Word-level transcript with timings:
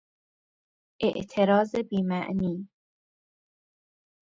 اعتراض 1.03 1.75
بیمعنی 1.77 2.67